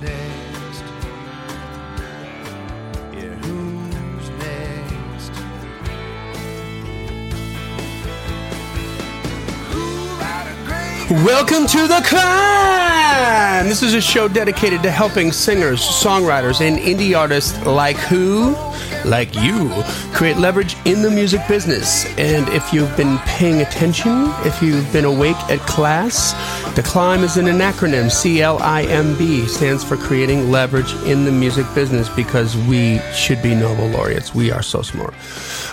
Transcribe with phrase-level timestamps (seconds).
[0.00, 0.82] next?
[3.12, 5.32] Yeah, who's next?
[11.24, 13.66] Welcome to the climb.
[13.66, 18.54] This is a show dedicated to helping singers, songwriters, and indie artists like who,
[19.04, 19.70] like you,
[20.12, 22.06] create leverage in the music business.
[22.18, 26.34] And if you've been paying attention, if you've been awake at class,
[26.78, 28.08] the climb is an acronym.
[28.08, 33.00] C L I M B stands for creating leverage in the music business because we
[33.12, 34.32] should be Nobel laureates.
[34.32, 35.12] We are so smart.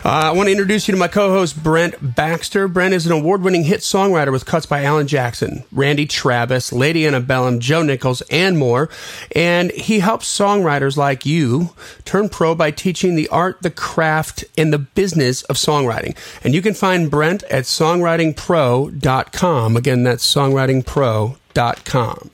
[0.06, 2.68] Uh, I want to introduce you to my co-host Brent Baxter.
[2.68, 7.60] Brent is an award-winning hit songwriter with cuts by Alan Jackson, Randy Travis, Lady Antebellum,
[7.60, 8.88] Joe Nichols, and more.
[9.36, 11.72] And he helps songwriters like you
[12.04, 16.16] turn pro by teaching the art, the craft, and the business of songwriting.
[16.44, 19.76] And you can find Brent at songwritingpro.com.
[19.76, 22.30] Again, that's songwritingpro.com.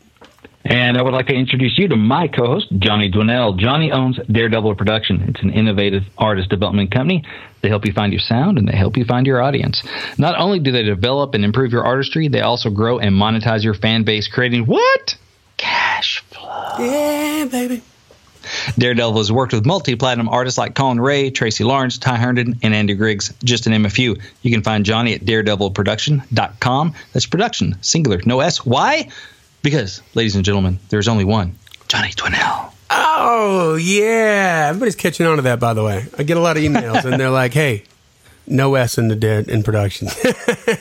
[0.64, 3.58] And I would like to introduce you to my co host, Johnny Dwinell.
[3.58, 5.24] Johnny owns Daredevil Production.
[5.30, 7.23] It's an innovative artist development company.
[7.62, 9.84] They help you find your sound and they help you find your audience.
[10.18, 13.73] Not only do they develop and improve your artistry, they also grow and monetize your
[13.73, 15.16] fan base, creating what?
[15.58, 16.75] Cash flow.
[16.80, 17.81] Yeah, baby.
[18.78, 22.73] Daredevil has worked with multi platinum artists like Collin Raye, Tracy Lawrence, Ty Herndon, and
[22.73, 24.18] Andy Griggs, just to name a few.
[24.42, 26.94] You can find Johnny at daredevilproduction.com.
[27.14, 28.66] That's production, singular, no S.
[28.66, 29.09] Why?
[29.62, 31.56] Because, ladies and gentlemen, there's only one
[31.88, 32.72] Johnny Dwinell.
[32.90, 34.68] Oh, yeah.
[34.70, 36.06] Everybody's catching on to that, by the way.
[36.18, 37.84] I get a lot of emails, and they're like, hey,
[38.48, 40.08] no S in the dead in production.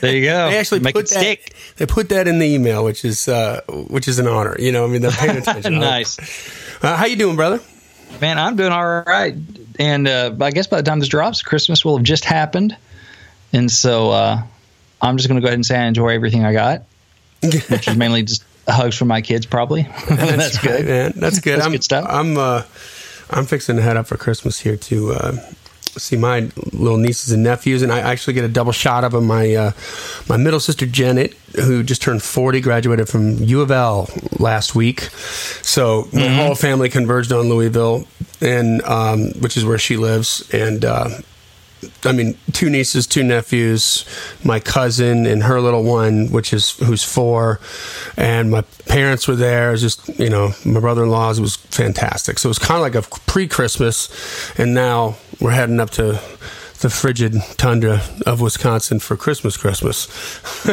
[0.01, 0.49] There you go.
[0.49, 1.53] they actually Make put that, stick.
[1.77, 4.55] They put that in the email, which is uh, which is an honor.
[4.57, 5.73] You know, I mean, they're paying attention.
[5.79, 6.17] nice.
[6.83, 7.59] Uh, how you doing, brother?
[8.19, 9.35] Man, I'm doing all right.
[9.77, 12.75] And uh, I guess by the time this drops, Christmas will have just happened.
[13.53, 14.41] And so uh,
[15.01, 16.83] I'm just going to go ahead and say I enjoy everything I got,
[17.43, 19.83] which is mainly just hugs from my kids, probably.
[20.09, 21.13] That's, good.
[21.13, 21.55] That's good.
[21.57, 22.05] That's I'm, good stuff.
[22.09, 22.63] I'm uh,
[23.29, 25.31] I'm fixing to head up for Christmas here to uh,
[25.97, 29.25] see my little nieces and nephews, and I actually get a double shot of them.
[29.27, 29.71] My uh,
[30.29, 35.01] my middle sister Janet, who just turned 40, graduated from U of L last week.
[35.61, 36.35] So my Mm-hmm.
[36.35, 38.05] whole family converged on Louisville,
[38.41, 40.83] and um, which is where she lives, and.
[42.03, 44.05] I mean, two nieces, two nephews,
[44.43, 47.59] my cousin and her little one, which is who's four,
[48.17, 49.69] and my parents were there.
[49.69, 52.39] It was just you know, my brother-in-law's was fantastic.
[52.39, 54.09] So it was kind of like a pre-Christmas,
[54.59, 56.21] and now we're heading up to
[56.81, 59.55] the frigid tundra of Wisconsin for Christmas.
[59.57, 60.05] Christmas.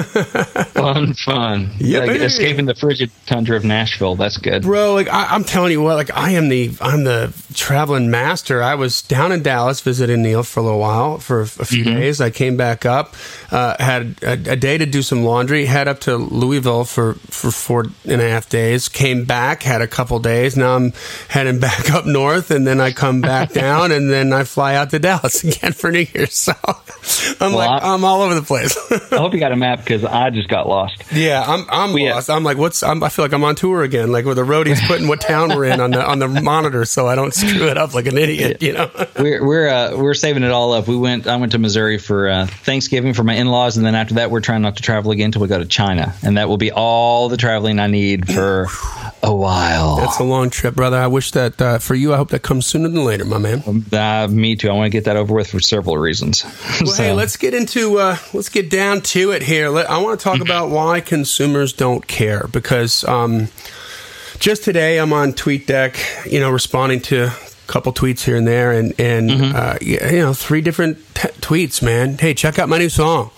[0.72, 1.70] Fun, fun.
[1.78, 4.14] Yeah, like escaping the frigid tundra of Nashville.
[4.16, 4.62] That's good.
[4.62, 8.62] bro like I, i'm telling you what like i am the i'm the traveling master
[8.62, 12.20] i was down in dallas visiting neil for a little while for a few days
[12.20, 13.14] i came back up
[13.50, 17.50] uh, had a, a day to do some laundry head up to louisville for for
[17.50, 20.92] four and a half days came back had a couple days now i'm
[21.28, 24.90] heading back up north and then i come back down and then i fly out
[24.90, 26.52] to dallas again for new year's so
[27.40, 28.76] i'm Well, like I- i'm all over the place
[29.12, 31.02] I hope you got a map because I just got lost.
[31.12, 32.28] Yeah, I'm I'm We- lost.
[32.30, 32.82] I'm like, what's?
[32.82, 35.48] I'm, I feel like I'm on tour again, like where the roadie's putting what town
[35.48, 38.16] we're in on the on the monitor, so I don't screw it up like an
[38.18, 38.62] idiot.
[38.62, 38.90] You know?
[39.18, 40.86] We're we're uh, we're saving it all up.
[40.88, 41.26] We went.
[41.26, 44.30] I went to Missouri for uh, Thanksgiving for my in laws, and then after that,
[44.30, 46.70] we're trying not to travel again until we go to China, and that will be
[46.70, 48.66] all the traveling I need for
[49.22, 49.96] a while.
[49.96, 50.96] That's a long trip, brother.
[50.96, 52.14] I wish that uh, for you.
[52.14, 53.62] I hope that comes sooner than later, my man.
[53.92, 54.70] Uh, me too.
[54.70, 56.44] I want to get that over with for several reasons.
[56.80, 59.68] Well, So- hey, let's get into uh, let's get down to it here.
[59.68, 63.48] Let, I want to talk about why consumers don't care because um,
[64.38, 67.36] just today I'm on TweetDeck, you know, responding to a
[67.66, 72.16] couple tweets here and there, and and uh, you know, three different t- tweets, man.
[72.18, 73.30] Hey, check out my new song.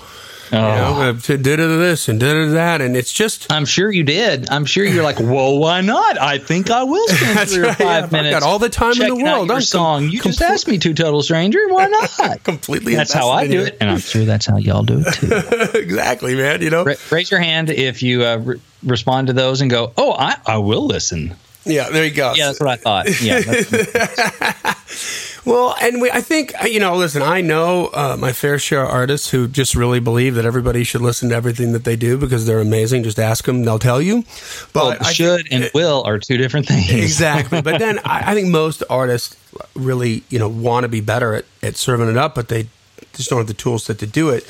[0.52, 0.62] You Oh.
[0.62, 4.50] know, uh, did this and did that, and it's just I'm sure you did.
[4.50, 6.20] I'm sure you're like, well, why not?
[6.20, 8.68] I think I will spend That's three or right, five yeah, I've got all the
[8.68, 9.24] time in the world.
[9.24, 10.02] Your I'm com- song.
[10.04, 11.60] You just complete- asked me to, total stranger.
[11.68, 11.86] Why
[12.18, 12.42] not?
[12.42, 12.96] completely.
[12.96, 15.78] That's how I do it, and I'm sure that's how y'all do it too.
[15.78, 16.62] exactly, man.
[16.62, 19.92] You know, Ra- Raise your hand if you uh, re- respond to those and go,
[19.96, 21.90] "Oh, I, I will listen." yeah.
[21.90, 22.32] There you go.
[22.34, 23.22] Yeah, that's what I thought.
[23.22, 26.96] Yeah, that's, Well, and we, I think uh, you know.
[26.96, 30.84] Listen, I know uh, my fair share of artists who just really believe that everybody
[30.84, 33.04] should listen to everything that they do because they're amazing.
[33.04, 34.24] Just ask them; they'll tell you.
[34.72, 36.90] But well, should and will are two different things.
[36.90, 37.62] exactly.
[37.62, 39.36] But then I, I think most artists
[39.74, 42.68] really, you know, want to be better at, at serving it up, but they
[43.14, 44.46] just don't have the tools set to do it.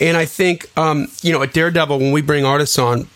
[0.00, 3.08] And I think, um, you know, at Daredevil, when we bring artists on,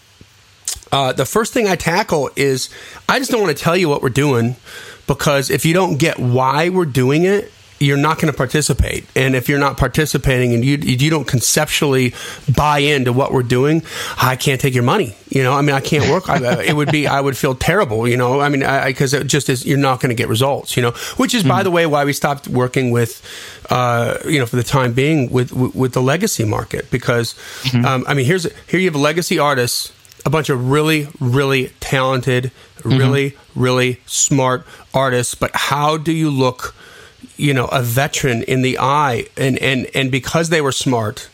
[0.90, 2.70] uh, the first thing I tackle is
[3.08, 4.56] I just don't want to tell you what we're doing
[5.08, 7.50] because if you don't get why we're doing it,
[7.80, 9.06] you're not going to participate.
[9.14, 12.14] And if you're not participating and you you don't conceptually
[12.54, 13.82] buy into what we're doing,
[14.20, 15.14] I can't take your money.
[15.28, 16.28] You know, I mean, I can't work.
[16.28, 18.08] I, it would be I would feel terrible.
[18.08, 20.76] You know, I mean, because it just is you're not going to get results.
[20.76, 23.22] You know, which is by the way why we stopped working with,
[23.70, 27.34] uh, you know, for the time being with with, with the legacy market because,
[27.84, 29.92] um, I mean, here's here you have a legacy artist
[30.24, 32.98] a bunch of really, really talented, mm-hmm.
[32.98, 35.34] really, really smart artists.
[35.34, 36.74] But how do you look,
[37.36, 39.26] you know, a veteran in the eye?
[39.36, 41.28] And and and because they were smart.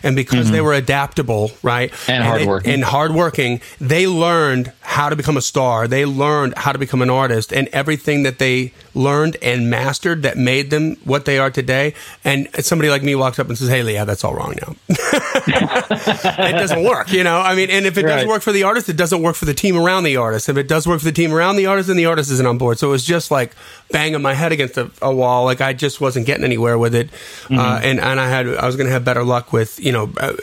[0.00, 0.66] And because they mm-hmm.
[0.66, 2.72] were adaptable, right, And they- hardworking.
[2.72, 5.88] and hardworking, they learned how to become a star.
[5.88, 10.36] They learned how to become an artist, and everything that they learned and mastered that
[10.36, 11.94] made them what they are today.
[12.24, 16.52] And somebody like me walks up and says, "Hey, Leah, that's all wrong now." it
[16.52, 17.40] doesn't work, you know.
[17.40, 19.54] I mean, and if it doesn't work for the artist, it doesn't work for the
[19.54, 20.48] team around the artist.
[20.48, 22.58] If it does work for the team around the artist, then the artist isn't on
[22.58, 22.78] board.
[22.78, 23.54] So it was just like
[23.90, 25.44] banging my head against a, a wall.
[25.44, 27.10] Like I just wasn't getting anywhere with it,
[27.50, 30.12] uh, and and I had I was going to have better luck with you know
[30.18, 30.34] uh,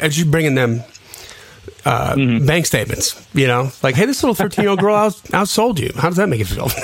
[0.00, 0.82] as you bringing them.
[1.84, 2.16] Uh,
[2.46, 5.90] Bank statements, you know, like, hey, this little 13 year old girl out, outsold you.
[5.96, 6.64] How does that make you feel?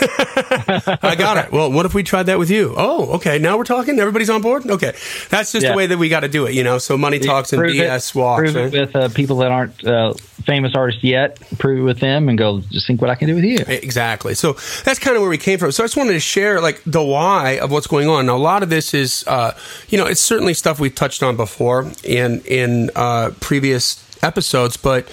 [1.02, 1.52] I got it.
[1.52, 2.74] Well, what if we tried that with you?
[2.76, 3.38] Oh, okay.
[3.38, 3.98] Now we're talking.
[3.98, 4.68] Everybody's on board.
[4.70, 4.92] Okay,
[5.30, 5.70] that's just Yeah.
[5.70, 6.76] the way that we got to do it, you know.
[6.78, 8.40] So money talks and Prove it- BS walks.
[8.42, 8.74] Prove right?
[8.74, 10.12] it with uh, people that aren't uh,
[10.44, 11.38] famous artists yet.
[11.58, 12.60] Prove it with them and go.
[12.70, 13.58] Just think what I can do with you.
[13.66, 14.34] Exactly.
[14.34, 14.52] So
[14.84, 15.72] that's kind of where we came from.
[15.72, 18.26] So I just wanted to share like the why of what's going on.
[18.26, 19.52] Now, a lot of this is, uh,
[19.88, 25.08] you know, it's certainly stuff we've touched on before in in uh, previous episodes, but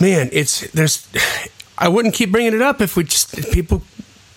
[0.00, 1.06] man, it's there's.
[1.76, 3.82] I wouldn't keep bringing it up if we just if people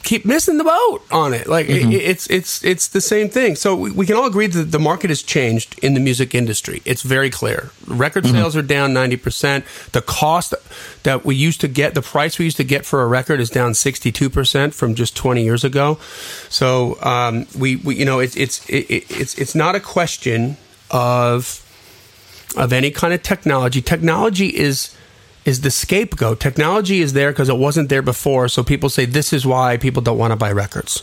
[0.04, 1.48] keep missing the boat on it.
[1.48, 3.56] Like it, it's it's it's the same thing.
[3.56, 6.82] So we, we can all agree that the market has changed in the music industry.
[6.86, 7.70] It's very clear.
[7.86, 9.66] Record sales are down ninety percent.
[9.92, 10.56] The cost
[11.04, 13.52] that we used to get, the price we used to get for a record, is
[13.52, 16.00] down sixty two percent from just twenty years ago.
[16.50, 20.58] So um, we, we you know it's it's it, it- it's it's not a question
[20.90, 21.64] of
[22.58, 23.82] of any kind of technology.
[23.82, 24.96] Technology is
[25.48, 26.42] is the scapegoat.
[26.42, 28.50] Technology is there because it wasn't there before.
[28.50, 31.02] So people say this is why people don't want to buy records.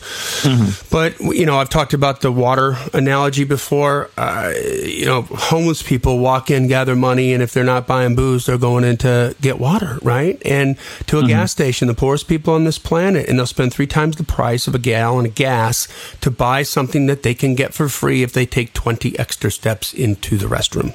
[0.90, 4.10] But you know, I've talked about the water analogy before.
[4.18, 4.52] Uh,
[4.84, 8.58] you know, homeless people walk in, gather money, and if they're not buying booze, they're
[8.58, 10.40] going in to get water, right?
[10.44, 13.86] And to a gas station, the poorest people on this planet, and they'll spend three
[13.86, 15.88] times the price of a gallon of gas
[16.20, 19.94] to buy something that they can get for free if they take twenty extra steps
[19.94, 20.92] into the restroom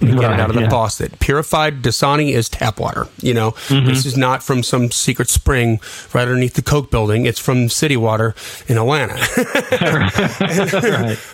[0.00, 0.68] and get it Right, out of the yeah.
[0.70, 1.18] faucet.
[1.20, 3.08] Purified Dasani is tap water.
[3.20, 3.86] You know, Mm-hmm.
[3.86, 5.80] this is not from some secret spring
[6.12, 7.26] right underneath the Coke building.
[7.26, 8.34] It's from city water
[8.68, 9.14] in Atlanta.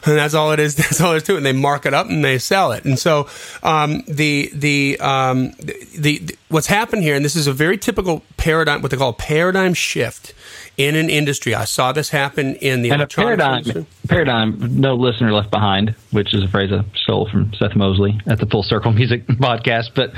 [0.06, 0.74] and that's all it is.
[0.80, 1.38] That's all there is to it.
[1.38, 2.84] And they mark it up and they sell it.
[2.84, 3.28] And so
[3.62, 8.22] um, the the, um, the the what's happened here, and this is a very typical
[8.36, 10.34] paradigm, what they call paradigm shift
[10.80, 11.54] in an industry.
[11.54, 13.86] I saw this happen in the And a paradigm, industry.
[14.08, 18.38] paradigm, no listener left behind, which is a phrase I stole from Seth Mosley at
[18.38, 19.90] the Full Circle Music podcast.
[19.94, 20.12] But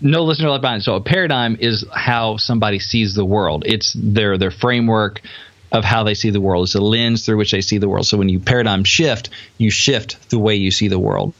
[0.00, 0.82] no listener left behind.
[0.84, 3.64] So a paradigm is how somebody sees the world.
[3.66, 5.20] It's their their framework
[5.72, 6.66] of how they see the world.
[6.66, 8.06] It's a lens through which they see the world.
[8.06, 11.34] So when you paradigm shift, you shift the way you see the world.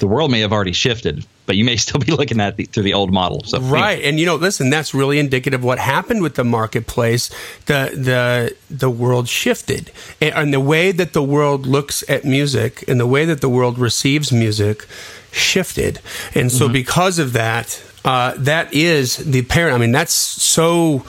[0.00, 2.82] The world may have already shifted, but you may still be looking at the, through
[2.82, 3.42] the old model.
[3.44, 7.30] So Right, and you know, listen, that's really indicative of what happened with the marketplace.
[7.66, 9.90] The the the world shifted,
[10.20, 13.48] and, and the way that the world looks at music and the way that the
[13.48, 14.86] world receives music
[15.30, 16.00] shifted,
[16.34, 19.74] and so because of that, uh, that is the parent.
[19.74, 21.04] I mean, that's so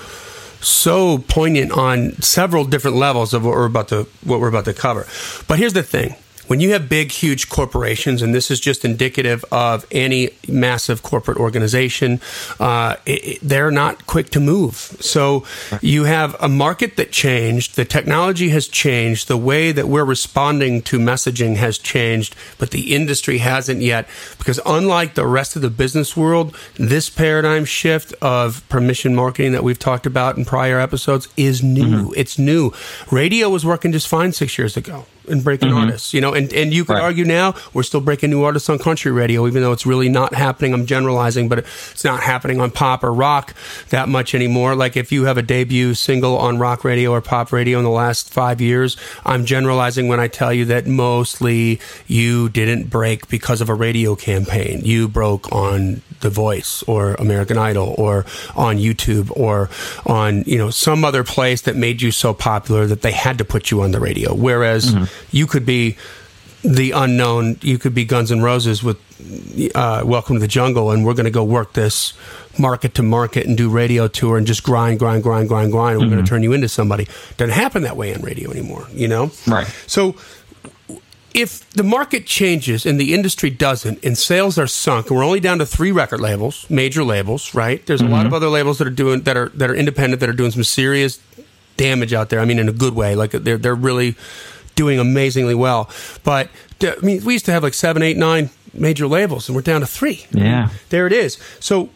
[0.61, 4.73] so poignant on several different levels of what we're about to what we're about to
[4.73, 5.07] cover.
[5.47, 6.15] But here's the thing.
[6.49, 11.37] When you have big, huge corporations, and this is just indicative of any massive corporate
[11.37, 12.19] organization,
[12.59, 14.73] uh, it, it- they're not quick to move.
[14.99, 15.45] So
[15.81, 20.81] you have a market that changed, the technology has changed, the way that we're responding
[20.89, 24.07] to messaging has changed, but the industry hasn't yet.
[24.39, 29.63] Because unlike the rest of the business world, this paradigm shift of permission marketing that
[29.63, 32.11] we've talked about in prior episodes is new.
[32.17, 32.73] It's new.
[33.11, 35.79] Radio was working just fine six years ago and breaking mm-hmm.
[35.79, 37.03] artists, you know, and, and you could Right.
[37.03, 40.33] argue now we're still breaking new artists on country radio, even though it's really not
[40.33, 40.73] happening.
[40.73, 43.53] I'm generalizing, but it's not happening on pop or rock
[43.89, 44.75] that much anymore.
[44.75, 47.89] Like if you have a debut single on rock radio or pop radio in the
[47.89, 53.61] last five years, I'm generalizing when I tell you that mostly you didn't break because
[53.61, 54.81] of a radio campaign.
[54.83, 59.69] You broke on The Voice or American Idol or on YouTube or
[60.05, 63.45] on, you know, some other place that made you so popular that they had to
[63.45, 64.33] put you on the radio.
[64.33, 65.05] Whereas mm-hmm.
[65.31, 65.97] You could be
[66.63, 68.97] the unknown, you could be Guns N' Roses with
[69.75, 72.13] uh, Welcome to the Jungle, and we're going to go work this
[72.57, 75.99] market to market and do radio tour and just grind, grind, grind, grind, grind.
[75.99, 77.07] And we're going to turn you into somebody.
[77.37, 79.31] Doesn't happen that way on radio anymore, you know?
[79.47, 79.67] Right.
[79.87, 80.15] So
[81.33, 85.39] if the market changes and the industry doesn't and sales are sunk and we're only
[85.39, 88.87] down to three record labels major labels right there's a lot of other labels that
[88.87, 91.21] are doing that are that are independent that are doing some serious
[91.77, 94.15] damage out there i mean in a good way like they're they're really
[94.79, 95.89] doing amazingly well.
[96.23, 96.47] But
[96.81, 99.61] uh, i mean we used to have like seven eight nine major labels and we're
[99.71, 100.25] down to three.
[100.31, 100.69] Yeah.
[100.89, 101.37] there it is.
[101.59, 101.89] So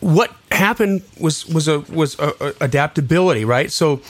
[0.00, 3.70] what happened was was a was a, a adaptability right?
[3.70, 4.00] So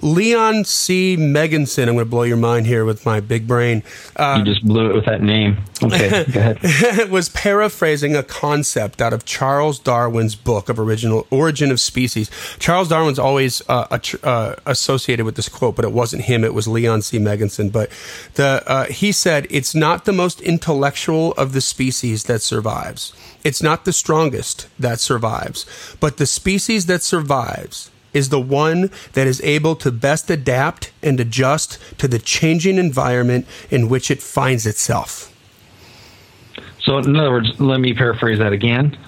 [0.00, 1.16] Leon C.
[1.18, 3.82] Megginson, I'm going to blow your mind here with my big brain.
[4.16, 5.58] Uh, you just blew it with that name.
[5.82, 7.10] Okay, go ahead.
[7.10, 12.30] was paraphrasing a concept out of Charles Darwin's book of original Origin of Species.
[12.58, 16.66] Charles Darwin's always uh, uh, associated with this quote, but it wasn't him; it was
[16.66, 17.18] Leon C.
[17.18, 17.70] Megginson.
[17.70, 17.90] But
[18.34, 23.12] the uh, he said, "It's not the most intellectual of the species that survives.
[23.44, 25.66] It's not the strongest that survives,
[26.00, 31.18] but the species that survives." Is the one that is able to best adapt and
[31.18, 35.34] adjust to the changing environment in which it finds itself.
[36.80, 38.98] So, in other words, let me paraphrase that again.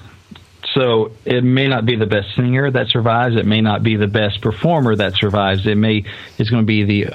[0.72, 3.36] So, it may not be the best singer that survives.
[3.36, 5.66] It may not be the best performer that survives.
[5.66, 6.04] It may
[6.38, 7.14] it's going to be the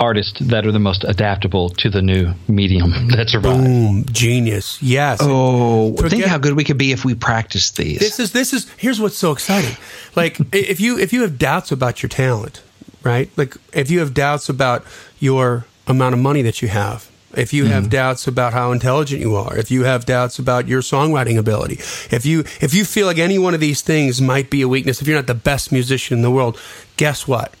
[0.00, 3.58] artists that are the most adaptable to the new medium that survive.
[3.58, 4.80] Boom, genius.
[4.82, 5.18] Yes.
[5.20, 7.98] Oh, think how good we could be if we practiced these.
[7.98, 9.76] This is this is here's what's so exciting.
[10.14, 12.62] Like if you if you have doubts about your talent,
[13.02, 13.30] right?
[13.36, 14.84] Like if you have doubts about
[15.18, 17.90] your amount of money that you have, if you have hmm.
[17.90, 21.74] doubts about how intelligent you are, if you have doubts about your songwriting ability,
[22.14, 25.02] if you if you feel like any one of these things might be a weakness,
[25.02, 26.58] if you're not the best musician in the world,
[26.96, 27.54] guess what?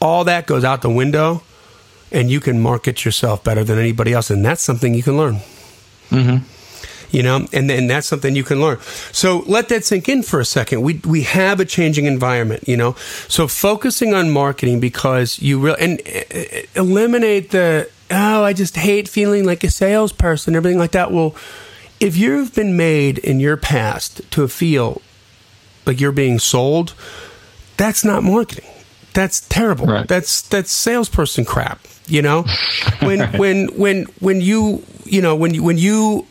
[0.00, 1.42] All that goes out the window
[2.14, 5.40] and you can market yourself better than anybody else and that's something you can learn.
[7.10, 8.78] You know and then that's something you can learn.
[9.12, 10.82] So let that sink in for a second.
[10.82, 12.92] We we have a changing environment you know.
[13.28, 19.08] So focusing on marketing because you really and uh, eliminate the oh i just hate
[19.08, 21.10] feeling like a salesperson everything like that.
[21.12, 21.34] Well
[22.00, 25.00] if you've been made in your past to feel
[25.86, 26.94] like you're being sold
[27.76, 28.70] that's not marketing.
[29.14, 29.86] That's terrible.
[29.86, 30.08] Right.
[30.08, 32.44] that's that's salesperson crap you know?
[33.00, 36.26] When when when when you you know when you when you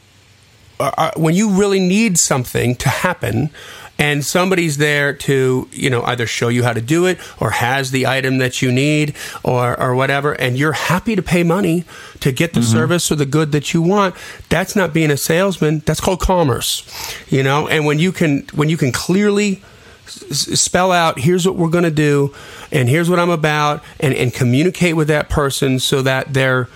[0.80, 3.50] uh, when you really need something to happen
[4.00, 7.92] and somebody's there to you know either show you how to do it or has
[7.92, 11.86] the item that you need or or whatever and you're happy to pay money
[12.20, 14.16] to get the service or the good that you want
[14.50, 15.80] that's not being a salesman.
[15.86, 16.84] That's called commerce
[17.30, 17.68] you know?
[17.68, 19.62] And when you can when you can clearly
[20.08, 22.34] spell out here's what we're going to do
[22.72, 26.68] and here's what I'm about and and communicate with that person so that they're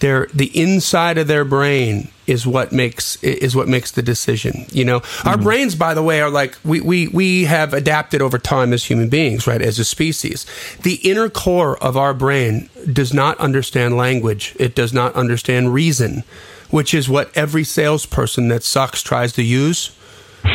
[0.00, 4.84] their the inside of their brain is what makes is what makes the decision you
[4.84, 4.96] know?
[5.24, 5.42] Our mm-hmm.
[5.42, 9.08] brains by the way are like we, we we have adapted over time as human
[9.08, 10.44] beings right as a species.
[10.82, 14.54] The inner core of our brain does not understand language.
[14.58, 16.24] It does not understand reason
[16.70, 19.94] which is what every salesperson that sucks tries to use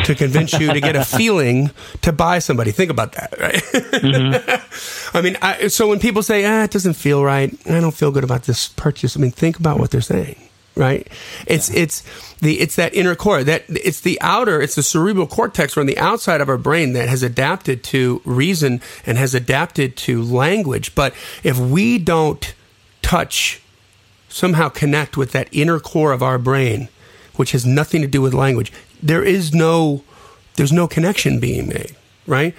[0.04, 1.70] to convince you to get a feeling
[2.02, 2.70] to buy somebody.
[2.70, 5.14] Think about that, right?
[5.14, 8.10] I mean, I, so when people say, "Ah, it doesn't feel right," I don't feel
[8.10, 9.16] good about this purchase.
[9.16, 10.36] I mean, think about what they're saying,
[10.74, 11.08] right?
[11.46, 12.02] It's it's
[12.40, 15.86] the it's that inner core that it's the outer, it's the cerebral cortex or on
[15.86, 20.94] the outside of our brain that has adapted to reason and has adapted to language.
[20.94, 22.54] But if we don't
[23.02, 23.62] touch
[24.28, 26.88] somehow connect with that inner core of our brain,
[27.36, 28.72] which has nothing to do with language.
[29.02, 30.02] There is no,
[30.56, 31.94] there's no connection being made,
[32.26, 32.54] right?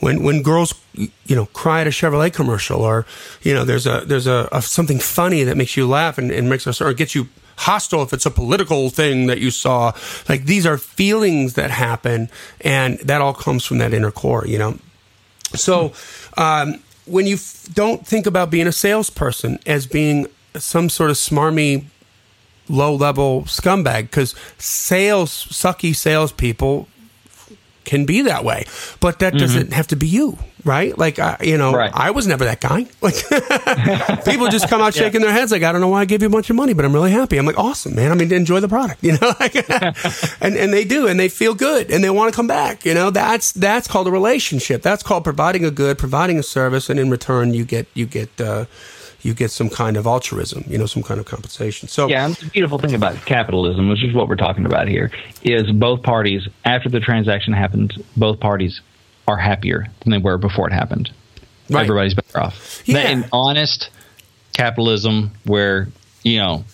[0.00, 3.06] When when girls, you know, cry at a Chevrolet commercial, or
[3.42, 6.48] you know, there's a there's a, a something funny that makes you laugh and, and
[6.48, 7.28] makes us or gets you
[7.58, 9.92] hostile if it's a political thing that you saw.
[10.28, 12.28] Like these are feelings that happen,
[12.60, 14.78] and that all comes from that inner core, you know.
[15.54, 15.92] So,
[16.36, 20.26] um, when you f- don't think about being a salesperson as being
[20.56, 21.84] some sort of smarmy,
[22.68, 26.88] low level scumbag, because sales, sucky salespeople
[27.84, 28.64] can be that way,
[28.98, 30.98] but that doesn't have to be you, right?
[30.98, 31.92] Like, I, you know, Right.
[31.94, 32.86] I was never that guy.
[33.00, 33.14] Like,
[34.24, 36.26] people just come out shaking their heads, like, I don't know why I gave you
[36.26, 37.36] a bunch of money, but I'm really happy.
[37.38, 38.10] I'm like, awesome, man.
[38.10, 39.54] I mean, enjoy the product, you know, like,
[40.40, 42.84] and and they do, and they feel good, and they want to come back.
[42.84, 44.82] You know, that's that's called a relationship.
[44.82, 48.40] That's called providing a good, providing a service, and in return, you get you get.
[48.40, 48.64] Uh,
[49.26, 51.88] you get some kind of altruism, you know, some kind of compensation.
[51.88, 55.10] So, Yeah, and the beautiful thing about capitalism, which is what we're talking about here,
[55.42, 58.80] is both parties, after the transaction happens, both parties
[59.26, 61.10] are happier than they were before it happened.
[61.68, 61.82] Right.
[61.82, 62.82] Everybody's better off.
[62.86, 63.08] Yeah.
[63.08, 63.90] In honest
[64.52, 65.88] capitalism, where,
[66.22, 66.64] you know,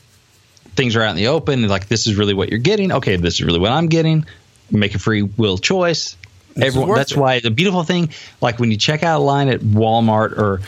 [0.76, 1.66] things are out in the open.
[1.68, 2.92] Like this is really what you're getting.
[2.92, 4.26] Okay, this is really what I'm getting.
[4.71, 6.16] Make a free will choice.
[6.54, 7.16] This Everyone, that's it.
[7.18, 8.11] why the beautiful thing,
[8.42, 10.61] like when you check out a line at Walmart or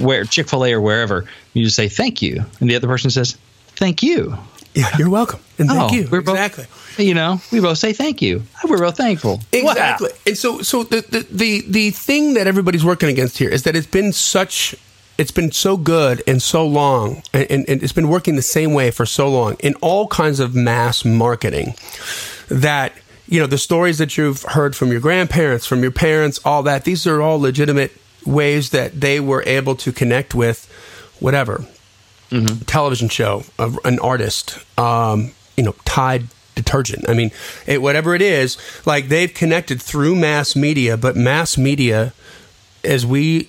[0.00, 3.10] where Chick Fil A or wherever, you just say thank you, and the other person
[3.10, 3.36] says
[3.76, 4.36] thank you.
[4.74, 5.38] Yeah, you're welcome.
[5.58, 6.08] And thank Oh, you.
[6.10, 6.66] we're both- exactly.
[7.06, 8.42] You know, we both say thank you.
[8.68, 9.40] We're both thankful.
[9.52, 10.10] Exactly.
[10.26, 13.74] And so so the, the the the thing that everybody's working against here is that
[13.76, 14.74] it's been such
[15.16, 18.74] it's been so good and so long and, and, and it's been working the same
[18.74, 21.74] way for so long in all kinds of mass marketing
[22.48, 22.92] that
[23.28, 26.84] you know the stories that you've heard from your grandparents from your parents all that
[26.84, 27.92] these are all legitimate
[28.26, 30.66] ways that they were able to connect with
[31.20, 31.64] whatever
[32.30, 32.64] mm-hmm.
[32.64, 37.08] television show, of an artist, um, you know, Tide detergent.
[37.08, 37.30] I mean,
[37.66, 42.12] it, whatever it is, like they've connected through mass media, but mass media,
[42.82, 43.48] as we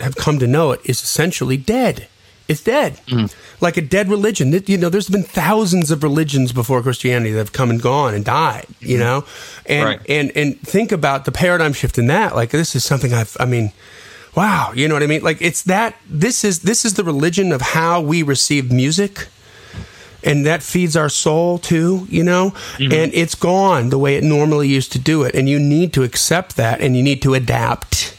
[0.00, 2.08] have come to know it, is essentially dead.
[2.48, 3.34] It's dead, mm.
[3.60, 4.52] like a dead religion.
[4.66, 8.24] You know, there's been thousands of religions before Christianity that have come and gone and
[8.24, 8.66] died.
[8.78, 8.98] You mm-hmm.
[9.00, 9.24] know,
[9.66, 10.00] and Right.
[10.08, 12.36] and and think about the paradigm shift in that.
[12.36, 13.36] Like this is something I've.
[13.40, 13.72] I mean,
[14.36, 14.72] wow.
[14.74, 15.22] You know what I mean?
[15.22, 15.96] Like it's that.
[16.08, 19.28] This is this is the religion of how we receive music
[20.26, 22.50] and that feeds our soul too, you know?
[22.50, 22.92] Mm-hmm.
[22.92, 25.34] And it's gone the way it normally used to do it.
[25.34, 28.16] And you need to accept that and you need to adapt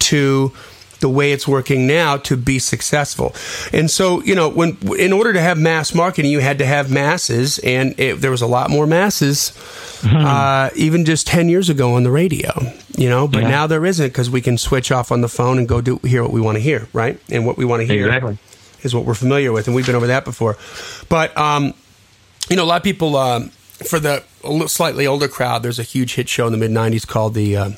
[0.00, 0.52] to
[1.00, 3.34] the way it's working now to be successful.
[3.72, 6.90] And so, you know, when in order to have mass marketing, you had to have
[6.90, 9.52] masses, and it, there was a lot more masses,
[10.04, 12.52] uh, even just ten years ago on the radio.
[12.96, 13.48] You know, but Yeah.
[13.50, 16.22] now there isn't because we can switch off on the phone and go do hear
[16.22, 17.18] what we want to hear, right?
[17.30, 18.38] And what we want to hear Exactly.
[18.82, 20.56] is what we're familiar with, and we've been over that before.
[21.10, 21.74] But um,
[22.48, 23.50] you know, a lot of people um,
[23.86, 24.22] for the
[24.66, 25.62] slightly older crowd.
[25.62, 27.70] There's a huge hit show in the mid '90s called the uh,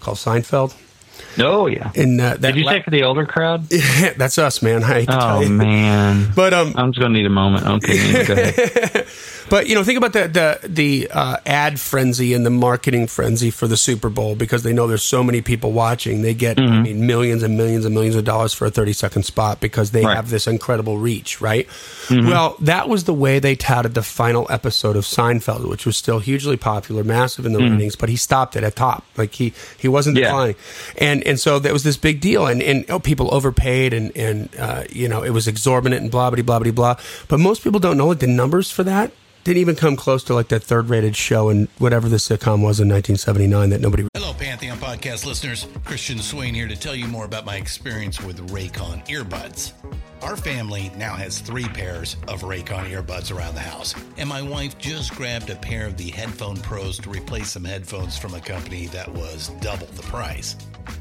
[0.00, 0.74] called Seinfeld,
[1.38, 1.90] Oh yeah.
[1.94, 3.64] and uh, that Did you la- say for the older crowd?
[4.16, 4.82] that's us, man.
[4.82, 6.32] I hate to tell Oh man.
[6.36, 7.66] But um, I'm just gonna need a moment.
[7.66, 9.06] Okay, go ahead.
[9.50, 13.50] But you know, think about the the the uh, ad frenzy and the marketing frenzy
[13.50, 16.20] for the Super Bowl because they know there's so many people watching.
[16.22, 19.22] They get I mean, millions and millions and millions of dollars for a 30 second
[19.24, 20.16] spot because they Right.
[20.16, 21.66] have this incredible reach, right?
[22.10, 26.18] Well, that was the way they touted the final episode of Seinfeld, which was still
[26.18, 29.04] hugely popular, massive in the ratings, but he stopped it at top.
[29.16, 30.24] Like he he wasn't Yeah.
[30.26, 30.56] declining,
[30.98, 34.48] and and so that was this big deal, and and oh, people overpaid, and and
[34.58, 36.96] uh, you know it was exorbitant and blah blah blah blah blah.
[37.28, 39.10] But most people don't know like the numbers for that
[39.48, 42.80] didn't even come close to like that third rated show and whatever the sitcom was
[42.80, 44.06] in 1979 that nobody.
[44.12, 45.66] Hello, Pantheon podcast listeners.
[45.84, 49.72] Christian Swain here to tell you more about my experience with Raycon earbuds.
[50.20, 54.76] Our family now has three pairs of Raycon earbuds around the house, and my wife
[54.76, 58.86] just grabbed a pair of the Headphone Pros to replace some headphones from a company
[58.88, 60.56] that was double the price.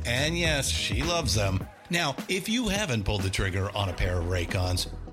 [0.05, 1.67] And yes, she loves them.
[1.89, 4.87] Now, if you haven't pulled the trigger on a pair of Raycons,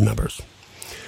[0.00, 0.40] Numbers.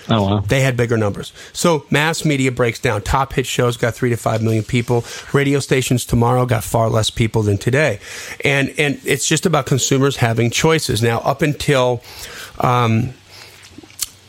[0.09, 0.41] Oh wow.
[0.41, 1.33] They had bigger numbers.
[1.53, 3.03] So mass media breaks down.
[3.03, 5.05] Top hit shows got three to five million people.
[5.33, 8.01] Radio stations tomorrow got far less people than today,
[8.45, 11.01] and and it's just about consumers having choices.
[11.01, 12.03] Now, up until
[12.59, 13.11] um,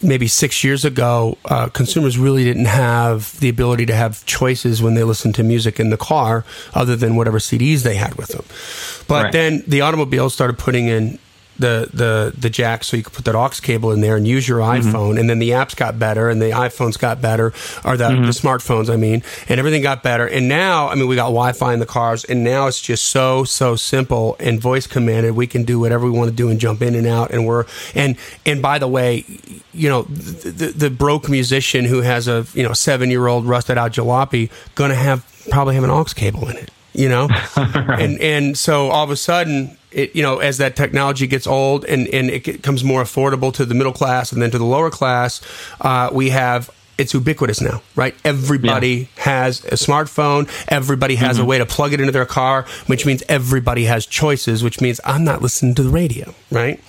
[0.03, 4.93] maybe six years ago, uh, consumers really didn't have the ability to have choices when
[4.93, 8.45] they listened to music in the car, other than whatever CDs they had with them.
[9.07, 9.31] But Right.
[9.33, 11.17] then the automobiles started putting in
[11.57, 14.47] the the the jack so you could put that aux cable in there and use
[14.47, 14.89] your mm-hmm.
[14.89, 15.19] iPhone.
[15.19, 17.53] And then the apps got better, and the iPhones got better,
[17.85, 18.29] or the, the mm-hmm.
[18.29, 20.27] smartphones, I mean, and everything got better.
[20.27, 23.43] And now, I mean, we got Wi-Fi in the cars, and now it's just so
[23.43, 25.35] so simple and voice commanded.
[25.35, 27.31] We can do whatever we want to do and jump in and out.
[27.31, 29.25] And we're and and by the way,
[29.73, 33.45] you know, the, the, the broke musician who has a you know seven year old
[33.45, 36.71] rusted out jalopy going to have probably have an aux cable in it.
[36.95, 41.27] You know, and and so all of a sudden, it you know, as that technology
[41.27, 44.57] gets old and and it becomes more affordable to the middle class and then to
[44.57, 45.41] the lower class,
[45.81, 46.69] uh, we have.
[46.95, 48.13] It's ubiquitous now, right?
[48.23, 50.47] Everybody has a smartphone.
[50.67, 54.63] Everybody has a way to plug it into their car, which means everybody has choices.
[54.63, 56.79] Which means I'm not listening to the radio, right?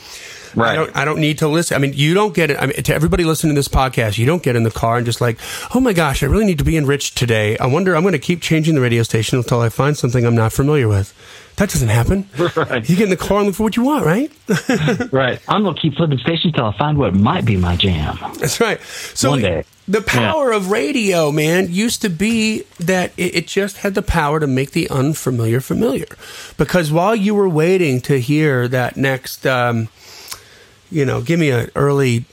[0.57, 1.75] I don't, I don't need to listen.
[1.75, 2.57] I mean, you don't get it.
[2.61, 5.07] I mean, to everybody listening to this podcast, you don't get in the car and
[5.07, 5.39] just like,
[5.75, 7.57] oh my gosh, I really need to be enriched today.
[7.59, 10.35] I wonder, I'm going to keep changing the radio station until I find something I'm
[10.37, 11.13] not familiar with.
[11.57, 12.29] That doesn't happen.
[12.57, 12.89] Right.
[12.89, 14.31] You get in the car and look for what you want, right?
[15.13, 15.41] Right.
[15.49, 18.19] I'm going to keep flipping stations till I find what might be my jam.
[18.39, 18.81] That's right.
[19.15, 19.65] So One day.
[19.87, 24.41] the power of radio, man, used to be that it, it just had the power
[24.41, 26.07] to make the unfamiliar familiar.
[26.57, 29.89] Because while you were waiting to hear that next, um,
[30.95, 32.25] you know, give me a early.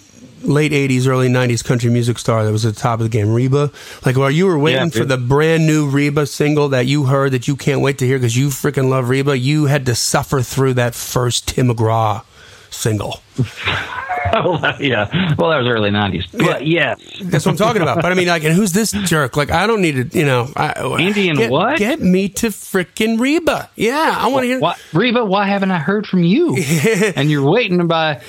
[0.44, 3.32] Late '80s, early '90s country music star that was at the top of the game,
[3.32, 3.70] Reba.
[4.04, 7.34] Like while you were waiting Yeah, for the brand new Reba single that you heard
[7.34, 10.42] that you can't wait to hear because you freaking love Reba, you had to suffer
[10.42, 12.24] through that first Tim McGraw
[12.72, 13.22] single.
[14.34, 15.10] Oh, yeah.
[15.38, 16.32] Well, that was early 90s.
[16.32, 17.00] But yes.
[17.22, 18.02] That's what I'm talking about.
[18.02, 19.36] But I mean, like, and who's this jerk?
[19.36, 20.50] Like, I don't need to, you know.
[20.56, 21.78] I, Indian get, what?
[21.78, 23.70] Get me to frickin' Reba.
[23.76, 24.60] Yeah, I want to hear.
[24.60, 26.56] What, Reba, why haven't I heard from you?
[27.16, 28.22] and you're waiting by,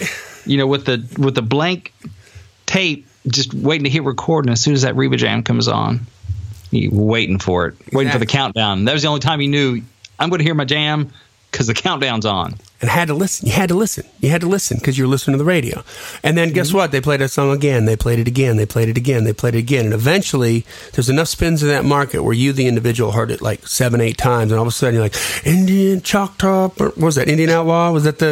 [0.44, 1.92] you know, with the with the blank
[2.66, 4.46] tape, just waiting to hit record.
[4.46, 6.00] And as soon as that Reba jam comes on,
[6.72, 8.86] you waiting for it, waiting for the countdown.
[8.86, 9.82] That was the only time you knew
[10.18, 11.12] I'm going to hear my jam
[11.50, 12.54] because the countdown's on.
[12.82, 13.46] And had to listen.
[13.46, 14.04] You had to listen.
[14.20, 15.82] You had to listen because you were listening to the radio.
[16.24, 16.54] And then Mm-hmm.
[16.56, 16.90] guess what?
[16.90, 17.84] They played that song again.
[17.84, 18.56] They played it again.
[18.56, 19.22] They played it again.
[19.22, 19.84] They played it again.
[19.84, 23.66] And eventually, there's enough spins in that market where you, the individual, heard it like
[23.68, 24.50] seven, eight times.
[24.50, 25.14] And all of a sudden, you're like,
[25.46, 26.70] Indian Choctaw.
[26.70, 27.28] What was that?
[27.28, 27.92] Indian Outlaw?
[27.92, 28.30] Was that the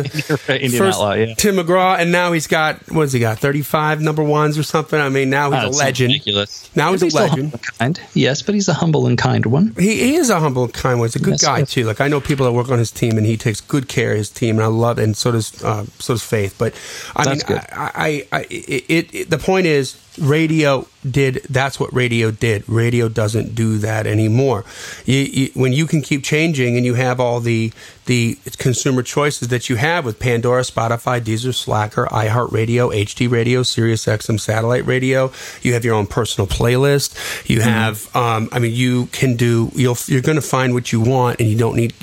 [0.49, 1.35] Indian first Outlaw, yeah.
[1.35, 1.99] Tim McGraw?
[2.01, 3.39] And now he's got, what has he got?
[3.39, 4.99] 35 number ones or something?
[5.01, 6.09] I mean, now he's Ah, a legend.
[6.13, 6.69] Ridiculous.
[6.75, 7.55] Now he's a legend.
[7.79, 8.01] Kind.
[8.15, 9.75] Yes, but he's a humble and kind one.
[9.79, 11.07] He, he is a humble and kind one.
[11.07, 11.71] He's a good Yes, guy yes.
[11.71, 11.85] too.
[11.85, 14.17] Like I know people that work on his team, and he takes good care of
[14.19, 14.99] his team, and I love.
[14.99, 16.57] And so does uh, so does Faith.
[16.59, 16.75] But
[17.17, 17.59] I That's mean.
[17.59, 21.43] I, I, I it, it, the point is, radio did.
[21.49, 22.69] That's what radio did.
[22.69, 24.65] Radio doesn't do that anymore.
[25.05, 27.73] You, you, when you can keep changing, and you have all the
[28.07, 34.07] the consumer choices that you have with Pandora, Spotify, Deezer, Slacker, iHeartRadio, HD Radio, Sirius
[34.07, 35.31] XM satellite radio.
[35.63, 37.49] You have your own personal playlist.
[37.49, 39.71] You have, um, I mean, you can do.
[39.75, 41.95] You'll you're going to find what you want, and you don't need.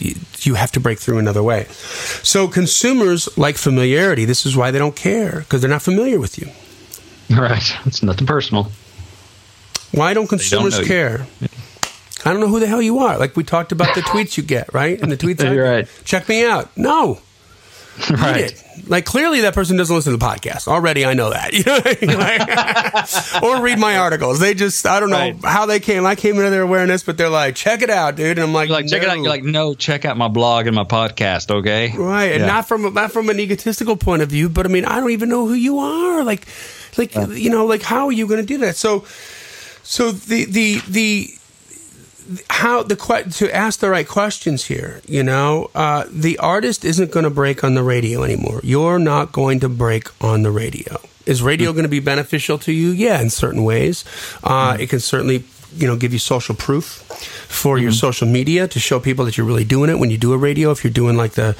[0.45, 1.65] You have to break through another way.
[2.23, 4.25] So consumers like familiarity.
[4.25, 6.49] This is why they don't care because they're not familiar with you.
[7.37, 7.75] Right.
[7.85, 8.71] It's nothing personal.
[9.91, 10.85] Why don't consumers you.
[10.85, 11.25] care?
[12.25, 13.17] I don't know who the hell you are.
[13.17, 14.99] Like we talked about the tweets you get, right?
[15.01, 15.87] And the tweets, I- You're right.
[16.03, 16.75] Check me out.
[16.77, 17.19] No,
[18.11, 18.53] Right.
[18.85, 20.67] Like clearly that person doesn't listen to the podcast.
[20.67, 21.51] Already I know that.
[21.53, 22.17] You know what I mean?
[22.19, 24.39] Like- or read my articles.
[24.39, 25.35] They just I don't know Right.
[25.43, 26.05] how they came.
[26.05, 28.37] I came into their awareness, but they're like, check it out, dude.
[28.37, 29.17] And I'm like, You're like, check it out.
[29.17, 29.23] no.
[29.23, 31.91] You're like, no, check out my blog and my podcast, okay?
[31.97, 32.45] Right, and Yeah.
[32.47, 35.29] not from not from an egotistical point of view, but I mean, I don't even
[35.29, 36.23] know who you are.
[36.23, 36.45] Like,
[36.97, 38.75] like you know, like how are you going to do that?
[38.75, 39.05] So,
[39.83, 41.37] so the the the
[42.49, 45.01] how the to ask the right questions here.
[45.07, 48.59] You know, uh, the artist isn't going to break on the radio anymore.
[48.63, 50.99] You're not going to break on the radio.
[51.25, 52.89] Is radio going to be beneficial to you?
[52.89, 54.05] Yeah, in certain ways.
[54.43, 55.43] Uh, It can certainly
[55.75, 57.03] you know give you social proof
[57.47, 60.33] for your social media to show people that you're really doing it when you do
[60.33, 60.71] a radio.
[60.71, 61.55] If you're doing like the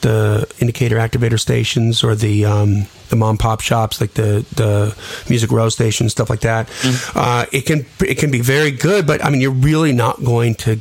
[0.00, 4.96] the indicator activator stations or the um, the mom pop shops like the the
[5.28, 6.68] music row stations stuff like that,
[7.14, 9.06] uh, it can it can be very good.
[9.06, 10.80] But I mean, you're really not going to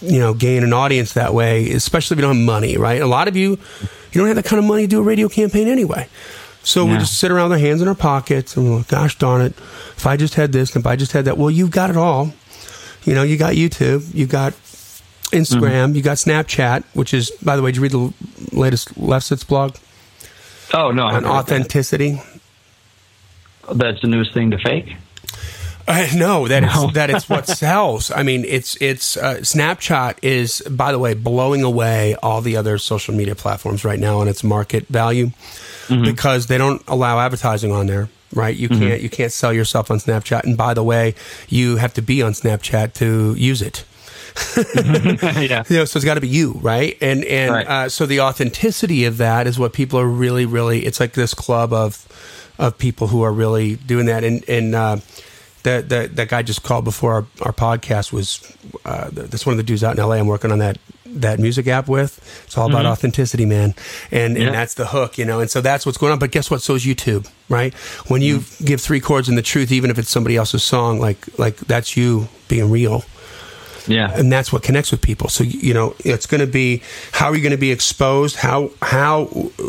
[0.00, 3.00] you know gain an audience that way, especially if you don't have money, right?
[3.00, 3.58] A lot of you
[4.12, 6.08] you don't have that kind of money to do a radio campaign anyway.
[6.64, 9.18] So we just sit around with our hands in our pockets and we're like, gosh
[9.18, 9.52] darn it,
[9.96, 11.96] if I just had this, and if I just had that, well, you've got it
[11.96, 12.32] all.
[13.04, 14.54] You know, you got YouTube, you got
[15.30, 18.12] Instagram, you got Snapchat, which is, by the way, did you read the
[18.56, 19.76] latest Lefsetz blog
[20.72, 21.04] Oh, no.
[21.04, 22.20] On authenticity?
[23.68, 23.76] that.
[23.78, 24.96] That's the newest thing to fake?
[25.86, 26.84] Uh, no, that No.
[26.86, 28.10] it's that it's what sells.
[28.10, 32.78] I mean, it's it's uh, Snapchat is, by the way, blowing away all the other
[32.78, 35.30] social media platforms right now on its market value
[35.88, 38.08] because they don't allow advertising on there.
[38.32, 41.14] Right, you can't you can't sell yourself on Snapchat, and by the way,
[41.48, 43.84] you have to be on Snapchat to use it.
[44.56, 45.62] yeah.
[45.68, 46.98] you know, so it's got to be you, right?
[47.00, 47.66] And and Right.
[47.66, 50.84] Uh, so the authenticity of that is what people are really, really.
[50.84, 52.06] It's like this club of
[52.58, 54.24] of people who are really doing that.
[54.24, 54.96] And and uh,
[55.62, 58.52] that that that guy just called before our, our podcast was
[58.84, 60.18] uh, that's one of the dudes out in L.A.
[60.18, 60.78] I'm working on that
[61.20, 62.18] that music app with.
[62.44, 62.92] It's all about mm-hmm.
[62.92, 63.74] authenticity, man,
[64.10, 64.46] and Yeah.
[64.46, 65.40] and that's the hook, you know.
[65.40, 66.18] And so that's what's going on.
[66.18, 66.62] But guess what?
[66.62, 67.72] So is YouTube, right?
[68.08, 68.64] When you mm-hmm.
[68.64, 71.96] give three chords in the truth, even if it's somebody else's song, like like that's
[71.96, 73.04] you being real
[73.86, 74.10] Yeah.
[74.14, 75.28] and that's what connects with people.
[75.28, 78.36] So you know, it's going to be how are you going to be exposed?
[78.36, 79.26] How how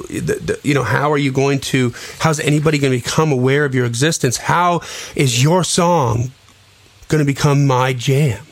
[0.09, 1.93] the, the, you know how are you going to?
[2.19, 4.37] How's anybody going to become aware of your existence?
[4.37, 4.81] How
[5.15, 6.31] is your song
[7.07, 8.43] going to become my jam?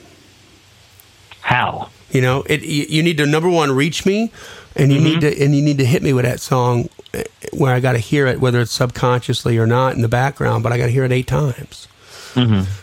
[1.42, 1.90] How?
[2.14, 4.32] You know, it you, you need to number one reach me,
[4.76, 7.74] and you need to and you need to hit me with that song eh, where
[7.74, 10.78] I got to hear it, whether it's subconsciously or not in the background, but I
[10.78, 11.88] got to hear it eight times.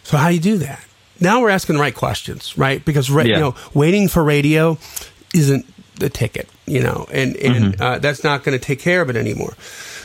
[0.04, 0.84] So how do you do that?
[1.20, 2.84] Now we're asking the right questions, right?
[2.84, 3.22] Because Yeah.
[3.22, 4.78] you know, waiting for radio
[5.34, 5.66] isn't
[5.96, 9.16] the ticket, you know, and and uh, that's not going to take care of it
[9.16, 9.54] anymore.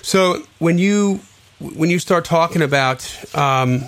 [0.01, 1.19] So when you
[1.59, 3.85] when you start talking about um,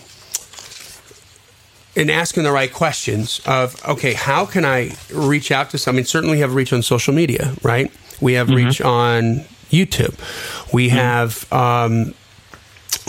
[1.97, 5.95] and asking the right questions of okay, how can I reach out to some?
[5.95, 7.91] I mean, certainly have reach on social media, right?
[8.21, 10.15] We have reach on YouTube.
[10.73, 11.51] We have.
[11.51, 12.13] Um,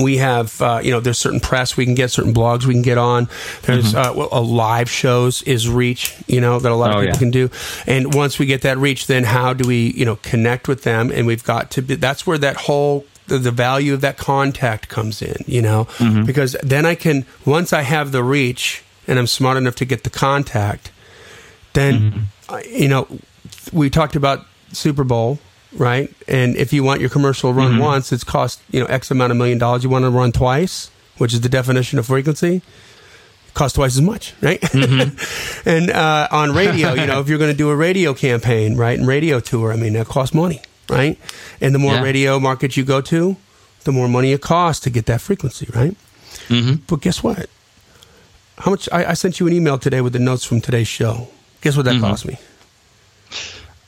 [0.01, 2.83] we have uh, you know there's certain press we can get certain blogs we can
[2.83, 3.29] get on
[3.63, 7.01] there's uh, well, a live shows is reach you know that a lot of Oh,
[7.01, 7.19] people yeah.
[7.19, 7.51] can do
[7.85, 11.11] and once we get that reach then how do we you know connect with them
[11.11, 14.89] and we've got to be that's where that whole the, the value of that contact
[14.89, 15.87] comes in you know?
[16.27, 20.05] Because then i can once i have the reach and i'm smart enough to get
[20.05, 20.91] the contact
[21.75, 23.07] then uh, you know
[23.73, 25.39] we talked about super bowl
[25.77, 26.11] right?
[26.27, 29.37] And if you want your commercial run once it's cost you know x amount of
[29.37, 29.85] million dollars.
[29.85, 32.63] You want to run twice which is the definition of frequency
[33.55, 34.63] cost twice as much right?
[35.67, 38.99] And uh, on radio you know if you're going to do a radio campaign right
[38.99, 41.19] and radio tour i mean that costs money right
[41.61, 42.03] and the more Yeah.
[42.03, 43.37] radio markets you go to
[43.85, 45.97] the more money it costs to get that frequency right
[46.87, 47.49] but guess what
[48.59, 51.29] how much I, I sent you an email today with the notes from today's show
[51.61, 52.37] guess what that cost me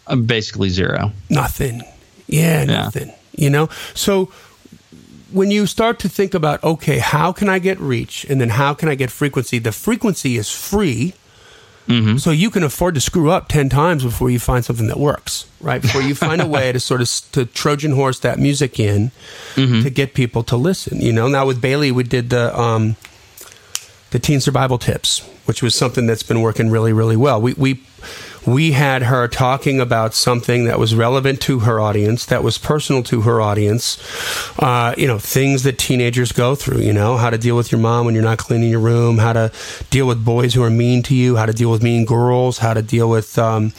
[0.07, 1.13] Uh, basically zero.
[1.29, 1.83] nothing.
[2.27, 2.83] Yeah, Yeah.
[2.85, 3.13] nothing.
[3.37, 3.69] You know?
[3.95, 4.31] So
[5.31, 8.75] when you start to think about, okay, how can I get reach and then how
[8.75, 9.59] can I get frequency?
[9.61, 11.15] The frequency is free.
[12.19, 15.47] So you can afford to screw up 10 times before you find something that works,
[15.61, 15.83] right?
[15.83, 19.11] Before you find a way to sort of to Trojan horse that music in
[19.57, 21.27] to get people to listen, you know?
[21.27, 22.95] Now with Bailey, we did the, um,
[24.11, 27.41] the teen survival tips, which was something that's been working really, really well.
[27.41, 27.83] We we
[28.47, 33.03] we had her talking about something that was relevant to her audience, that was personal
[33.05, 33.99] to her audience.
[34.59, 36.81] Uh, you know, things that teenagers go through.
[36.81, 39.33] You know, how to deal with your mom when you're not cleaning your room, how
[39.33, 39.53] to
[39.91, 42.75] deal with boys who are mean to you, how to deal with mean girls, how
[42.75, 43.39] to deal with.
[43.39, 43.73] Um,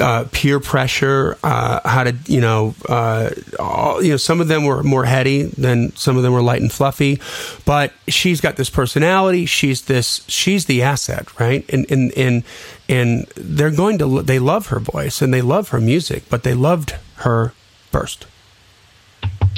[0.00, 4.64] uh, peer pressure, uh, how to, you know, uh, all, you know, some of them
[4.64, 7.20] were more heady than some of them were light and fluffy,
[7.64, 9.46] but she's got this personality.
[9.46, 11.64] She's this, she's the asset, right?
[11.70, 12.44] And, and, and,
[12.88, 16.54] and they're going to, they love her voice and they love her music, but they
[16.54, 17.52] loved her
[17.90, 18.26] first.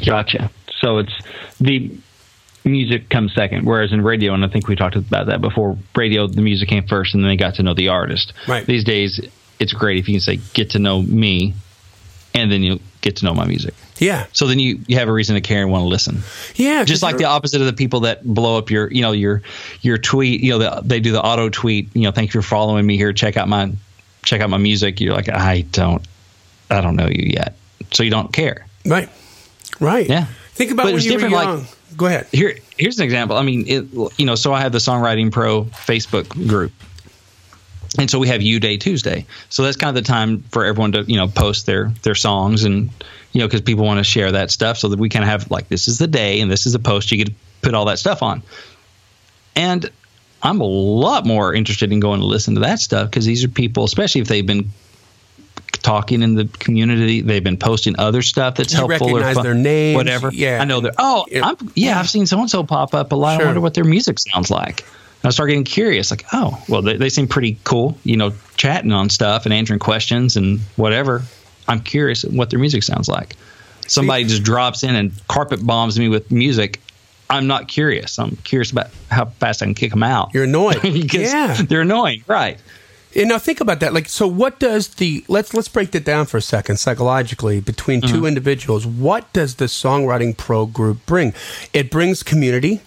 [0.05, 0.51] Gotcha.
[0.81, 1.13] So it's
[1.61, 1.91] the
[2.65, 5.77] music comes second, whereas in radio, and I think we talked about that before.
[5.97, 8.33] Radio, the music came first, and then they got to know the artist.
[8.47, 8.65] Right.
[8.65, 9.21] These days,
[9.59, 11.55] it's great if you can say get to know me,
[12.39, 13.75] and then you get to know my music.
[13.99, 14.27] Yeah.
[14.33, 16.21] So then you, you have a reason to care and want to listen.
[16.55, 16.85] Yeah.
[16.85, 19.43] Just like the opposite of the people that blow up your, you know, your
[19.83, 20.41] your tweet.
[20.41, 21.89] You know, the, they do the auto tweet.
[21.95, 23.13] You know, thank you for following me here.
[23.13, 23.73] Check out my
[24.25, 25.01] check out my music.
[25.01, 26.07] You're like, I don't,
[26.71, 27.57] I don't know you yet,
[27.93, 28.67] so you don't care.
[28.87, 29.09] right.
[29.81, 30.09] Right.
[30.09, 30.27] Yeah.
[30.55, 32.27] Think about But when you were different, like- Go ahead.
[32.33, 33.37] Here, here's an example.
[33.37, 33.85] I mean, it,
[34.19, 36.73] you know, so I have the Songwriting Pro Facebook group,
[37.99, 39.27] and so we have U Day Tuesday.
[39.49, 42.65] So that's kind of the time for everyone to you know post their their songs
[42.65, 42.91] and
[43.33, 44.79] you know because people want to share that stuff.
[44.79, 46.79] So that we kind of have like this is the day and this is the
[46.79, 47.11] post.
[47.13, 48.43] You get to put all that stuff on,
[49.57, 49.91] and
[50.43, 53.49] I'm a lot more interested in going to listen to that stuff because these are
[53.49, 54.71] people, especially if they've been
[55.83, 59.55] talking in the community, they've been posting other stuff that's You helpful or fun- their
[59.55, 60.31] names, whatever.
[60.33, 60.59] yeah.
[60.61, 60.93] I know they're.
[60.99, 61.47] Oh, Yeah.
[61.47, 63.37] I'm, yeah, I've seen so and so pop up a lot.
[63.37, 63.43] Sure.
[63.43, 64.85] I wonder what their music sounds like.
[65.25, 68.93] I start getting curious, like, oh, well, they, they seem pretty cool, you know, chatting
[68.93, 71.23] on stuff and answering questions and whatever.
[71.67, 73.37] I'm curious what their music sounds like.
[73.87, 76.81] Somebody just drops in and carpet bombs me with music.
[77.31, 78.19] I'm not curious.
[78.19, 80.31] I'm curious about how fast I can kick them out.
[80.35, 80.79] You're annoying.
[81.13, 81.57] yeah.
[81.63, 82.59] they're annoying, right?
[83.17, 83.95] And now think about that.
[83.95, 88.01] Like, so what does the let's let's break that down for a second psychologically between
[88.01, 88.27] two mm-hmm.
[88.27, 88.87] individuals.
[88.87, 91.33] What does the songwriting pro group bring?
[91.73, 92.81] It brings community,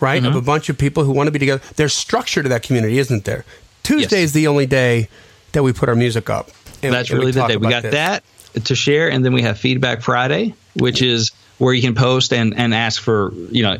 [0.00, 0.22] right?
[0.22, 0.38] Of mm-hmm.
[0.38, 1.62] a bunch of people who want to be together.
[1.76, 3.44] There's structure to that community, isn't there?
[3.82, 4.26] Tuesday Yes.
[4.26, 5.08] is the only day
[5.52, 6.50] that we put our music up.
[6.82, 7.56] And- That's and really the day.
[7.56, 7.92] We got this.
[7.92, 8.24] that
[8.64, 12.56] to share, and then we have Feedback Friday, which is where you can post and,
[12.56, 13.78] and ask for, you know,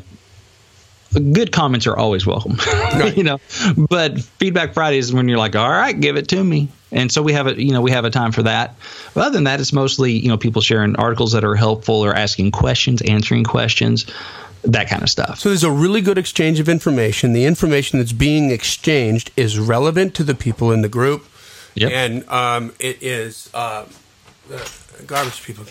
[1.33, 2.57] good comments are always welcome,
[3.17, 3.39] you know.
[3.77, 6.69] But Feedback Friday is when you're like, all right, give it to me.
[6.93, 8.77] And so we have a, you know, we have a time for that.
[9.15, 12.15] But other than that, it's mostly, you know, people sharing articles that are helpful or
[12.15, 14.07] asking questions, answering questions,
[14.65, 15.39] that kind of stuff.
[15.39, 17.33] So there's a really good exchange of information.
[17.33, 21.27] The information that's being exchanged is relevant to the people in the group,
[21.75, 21.93] Yep.
[21.93, 23.85] and um, it is uh,
[25.07, 25.65] garbage people.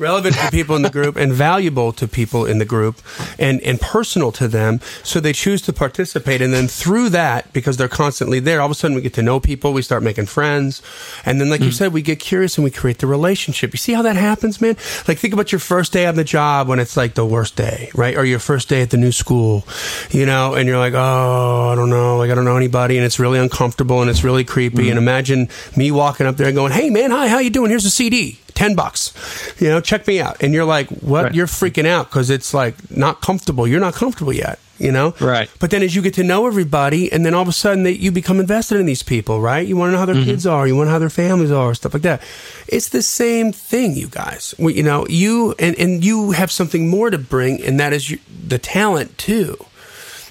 [0.00, 3.02] Relevant to people in the group and valuable to people in the group
[3.38, 4.80] and, and personal to them.
[5.02, 6.40] So they choose to participate.
[6.40, 9.22] And then through that, because they're constantly there, all of a sudden we get to
[9.22, 10.80] know people, we start making friends.
[11.26, 11.72] And then, like you hmm.
[11.72, 13.74] said, we get curious and we create the relationship.
[13.74, 14.76] You see how that happens, man?
[15.06, 17.90] Like, think about your first day on the job when it's like the worst day,
[17.94, 18.16] right?
[18.16, 19.66] Or your first day at the new school,
[20.10, 22.96] you know, and you're like, oh, I don't know, like, I don't know anybody.
[22.96, 24.84] And it's really uncomfortable and it's really creepy.
[24.84, 24.90] Hmm.
[24.90, 27.68] And imagine me walking up there and going, hey, man, hi, how you doing?
[27.68, 28.38] Here's a CD.
[28.60, 29.14] 10 bucks
[29.58, 30.42] you know check me out.
[30.42, 31.24] And you're like what?
[31.24, 31.34] Right.
[31.34, 33.66] you're freaking out because it's like not comfortable.
[33.66, 35.14] You're not comfortable yet you know?
[35.20, 35.50] Right.
[35.60, 38.00] but then as you get to know everybody and then all of a sudden that
[38.00, 39.66] you become invested in these people right?
[39.66, 40.24] You want to know how their mm-hmm.
[40.24, 40.66] kids are.
[40.66, 42.22] You want to know how their families are stuff like that.
[42.66, 44.54] It's the same thing you guys.
[44.58, 48.10] We- you know you and, and you have something more to bring and that is
[48.10, 49.58] you, the talent too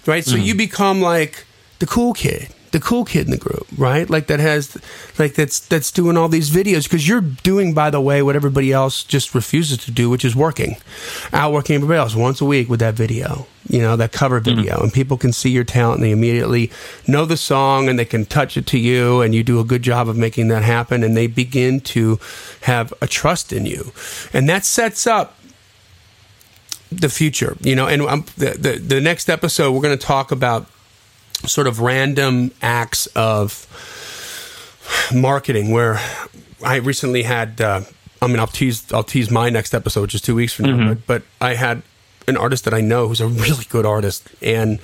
[0.07, 0.25] right?
[0.25, 0.45] So mm-hmm.
[0.45, 1.45] you become like
[1.77, 4.09] the cool kid the cool kid in the group right?
[4.09, 4.77] Like that has
[5.17, 8.71] like that's that's doing all these videos because you're doing by the way what everybody
[8.71, 10.77] else just refuses to do which is working.
[11.31, 14.81] Outworking everybody else once a week with that video you know that cover video.
[14.81, 16.71] And people can see your talent and they immediately
[17.07, 19.83] know the song and they can touch it to you and you do a good
[19.83, 22.19] job of making that happen and they begin to
[22.61, 23.91] have a trust in you.
[24.33, 25.35] And that sets up
[26.91, 30.31] the future, you know, and um, the, the the next episode we're going to talk
[30.31, 30.65] about
[31.45, 33.65] sort of random acts of
[35.13, 35.99] marketing where
[36.63, 37.61] I recently had.
[37.61, 37.81] Uh,
[38.21, 40.93] I mean, I'll tease I'll tease my next episode, which is two weeks from now.
[40.93, 41.81] But, but I had
[42.27, 44.79] an artist that I know who's a really good artist, and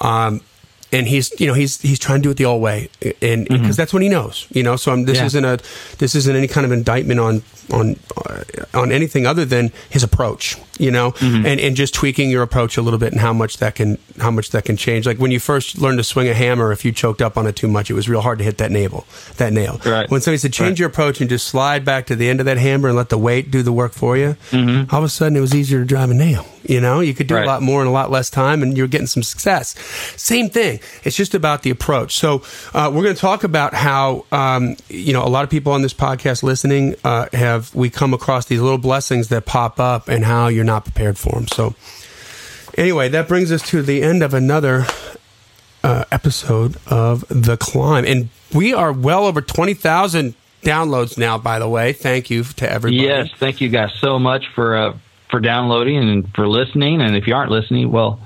[0.00, 0.42] um,
[0.92, 2.90] and he's you know he's he's trying to do it the old way,
[3.22, 4.76] and because that's what he knows, you know.
[4.76, 5.24] So I'm, this Yeah.
[5.26, 5.58] isn't a
[5.98, 10.56] this isn't any kind of indictment on on uh, on anything other than his approach,
[10.78, 13.74] you know, and and just tweaking your approach a little bit and how much that
[13.74, 15.06] can how much that can change.
[15.06, 17.56] Like when you first learned to swing a hammer, if you choked up on it
[17.56, 19.06] too much, it was real hard to hit that nail.
[19.36, 19.80] That nail.
[19.84, 20.10] Right.
[20.10, 20.78] When somebody said change Right.
[20.80, 23.18] your approach and just slide back to the end of that hammer and let the
[23.18, 26.10] weight do the work for you, all of a sudden it was easier to drive
[26.10, 26.46] a nail.
[26.66, 28.86] You know, you could do a lot more in a lot less time, and you're
[28.86, 29.74] getting some success.
[30.16, 30.80] Same thing.
[31.02, 32.16] It's just about the approach.
[32.16, 35.72] So uh, we're going to talk about how um, you know a lot of people
[35.72, 40.08] on this podcast listening uh, have we come across these little blessings that pop up,
[40.08, 41.48] and how you're not prepared for them.
[41.48, 41.74] So
[42.76, 44.86] anyway, that brings us to the end of another
[45.82, 51.38] uh, episode of the climb, and we are well over twenty thousand downloads now.
[51.38, 53.06] By the way, thank you to everybody.
[53.06, 54.96] Yes, thank you guys so much for uh,
[55.30, 57.00] for downloading and for listening.
[57.00, 58.20] And if you aren't listening, well,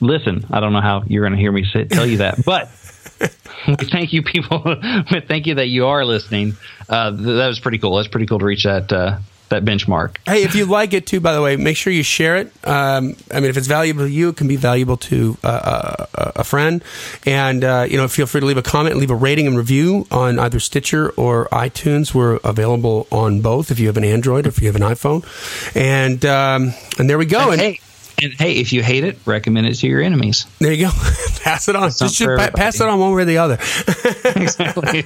[0.00, 0.44] listen.
[0.50, 2.68] I don't know how you're going to hear me say, tell you that, but
[3.90, 4.60] thank you, people.
[5.28, 6.56] thank you that you are listening.
[6.88, 7.96] Uh, th- that was pretty cool.
[7.96, 9.18] That's pretty cool to reach that uh,
[9.52, 10.16] that benchmark.
[10.26, 12.52] Hey, if you like it too, by the way, make sure you share it.
[12.66, 16.32] Um, I mean, if it's valuable to you, it can be valuable to uh, a,
[16.36, 16.84] a friend.
[17.24, 20.06] And, uh, you know, feel free to leave a comment, leave a rating and review
[20.10, 22.12] on either Stitcher or iTunes.
[22.12, 25.24] We're available on both if you have an Android or if you have an iPhone.
[25.74, 27.50] And, um, and there we go.
[27.50, 27.80] And And hey,
[28.22, 30.46] and hey, if you hate it, recommend it to your enemies.
[30.58, 30.92] there you go.
[31.42, 31.90] pass it on.
[31.90, 33.54] Just, pa- pass it on one way or the other.
[34.36, 35.04] exactly.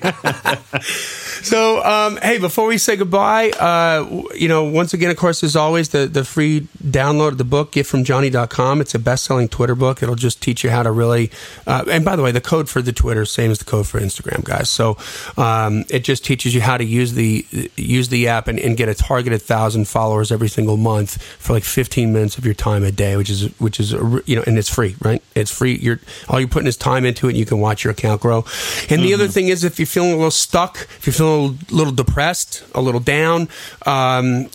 [1.46, 5.55] So, um, hey, before we say goodbye, uh, you know, once again, of course, as
[5.55, 8.81] always, the, the free download of the book, giftfromjohnny.com.
[8.81, 10.02] It's a best selling Twitter book.
[10.02, 11.31] It'll just teach you how to really,
[11.66, 13.87] uh, and by the way, the code for the Twitter is same as the code
[13.87, 14.68] for Instagram, guys.
[14.68, 14.96] So,
[15.37, 18.88] um, it just teaches you how to use the, use the app and, and get
[18.88, 22.90] a targeted thousand followers every single month for like 15 minutes of your time a
[22.90, 23.92] day, which is, which is,
[24.27, 25.23] you know, and it's free, right?
[25.37, 25.77] It's free.
[25.77, 28.45] You're, all you're putting is time into it and you can watch your account grow.
[28.90, 31.75] And the other thing is if you're feeling a little stuck, if you're feeling a
[31.75, 33.49] little, depressed, a little down,
[33.85, 34.49] um,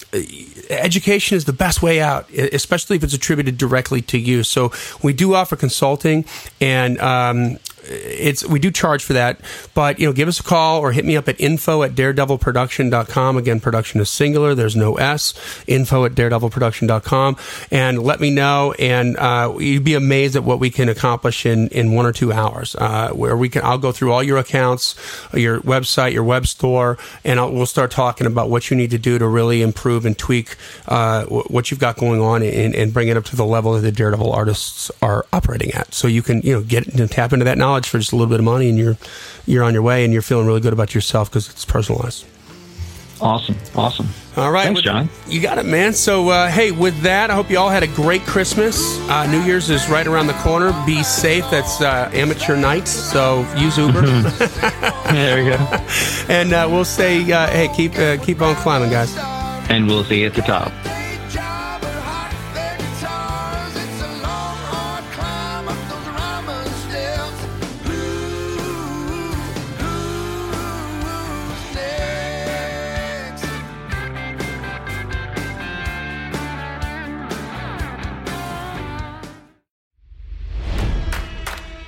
[0.69, 4.43] education is the best way out, especially if it's attributed directly to you.
[4.43, 6.25] So we do offer consulting
[6.59, 9.39] and, um, it's we do charge for that
[9.73, 13.37] but you know give us a call or hit me up at info at daredevilproduction.com
[13.37, 14.55] again production is singular.
[14.55, 15.33] There's no s.
[15.67, 17.37] Info at daredevilproduction.com
[17.71, 21.67] and let me know and uh, you'd be amazed at what we can accomplish in
[21.69, 24.95] in one or two hours uh, where we can i'll go through all your accounts
[25.33, 28.97] your website your web store and I'll, we'll start talking about what you need to
[28.97, 30.55] do to really improve and tweak
[30.87, 33.73] uh, wh- what you've got going on and, and bring it up to the level
[33.73, 35.93] that the daredevil artists are operating at.
[35.93, 38.29] So you can you know get tap into that knowledge knowledge for just a little
[38.29, 38.97] bit of money, and you're
[39.45, 42.25] you're on your way, and you're feeling really good about yourself because it's personalized.
[43.21, 43.55] Awesome.
[43.75, 44.07] Awesome.
[44.35, 45.07] All right, Thanks, with- John.
[45.27, 45.93] You got it, man.
[45.93, 48.97] So, uh, hey, with that, I hope you all had a great Christmas.
[49.09, 50.73] Uh, New Year's is right around the corner.
[50.87, 51.45] Be safe.
[51.51, 54.01] That's uh, amateur nights, so use Uber.
[55.11, 55.57] There you go.
[56.29, 59.15] and uh, we'll say, uh, hey, keep uh, keep on climbing, guys.
[59.69, 60.71] And we'll see you at the top.